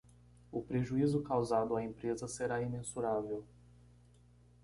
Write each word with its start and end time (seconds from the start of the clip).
O 0.51 0.63
prejuízo 0.63 1.21
causado 1.21 1.75
à 1.75 1.83
empresa 1.83 2.27
será 2.27 2.59
imensurável 2.59 3.45